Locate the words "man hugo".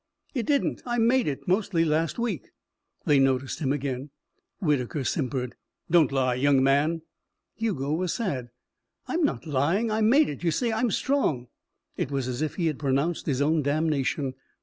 6.63-7.93